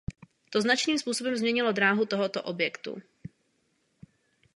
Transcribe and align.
To 0.49 0.61
značným 0.61 0.99
způsobem 0.99 1.35
změnilo 1.35 1.71
dráhu 1.71 2.05
tohoto 2.05 2.43
objektu. 2.43 3.01